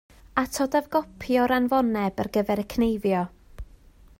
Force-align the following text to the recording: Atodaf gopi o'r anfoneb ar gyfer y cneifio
Atodaf 0.43 0.87
gopi 0.95 1.37
o'r 1.43 1.53
anfoneb 1.57 2.23
ar 2.25 2.31
gyfer 2.39 2.63
y 2.63 2.67
cneifio 2.75 3.23